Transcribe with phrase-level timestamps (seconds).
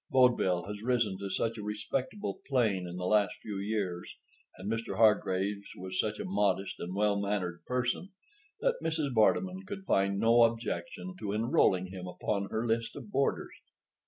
[0.09, 4.15] Vaudeville has risen to such a respectable plane in the last few years,
[4.57, 4.97] and Mr.
[4.97, 8.09] Hargraves was such a modest and well mannered person,
[8.61, 9.13] that Mrs.
[9.13, 13.53] Vardeman could find no objection to enrolling him upon her list of boarders.